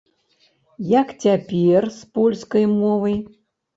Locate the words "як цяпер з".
0.99-2.19